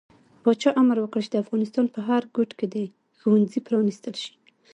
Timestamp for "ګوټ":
2.35-2.49